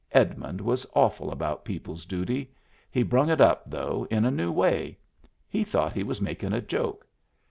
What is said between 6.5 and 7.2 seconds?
a joke.